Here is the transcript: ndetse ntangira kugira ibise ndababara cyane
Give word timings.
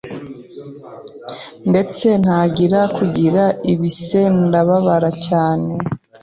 ndetse 1.69 2.07
ntangira 2.21 2.79
kugira 2.97 3.43
ibise 3.71 4.21
ndababara 4.45 5.09
cyane 5.25 5.71